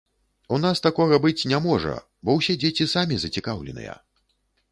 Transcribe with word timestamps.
У 0.55 0.57
нас 0.61 0.79
такога 0.85 1.19
быць 1.25 1.47
не 1.51 1.59
можа, 1.67 1.93
бо 2.29 2.35
ўсе 2.39 2.57
дзеці 2.63 2.89
самі 2.97 3.15
зацікаўленыя. 3.27 3.93